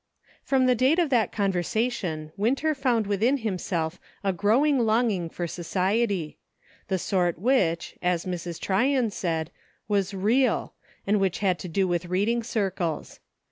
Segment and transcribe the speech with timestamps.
[0.41, 6.39] FROM the date of that conversation, Winter found within himself a growing longing for society—
[6.87, 8.59] the sort which, as Mrs.
[8.59, 9.51] Tryon said,
[9.87, 10.73] was "real,"
[11.05, 13.19] and which had to do with reading circles.